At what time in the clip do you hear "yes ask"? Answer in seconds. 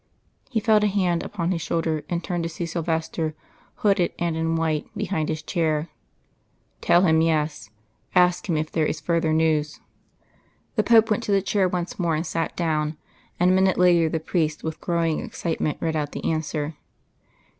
7.21-8.49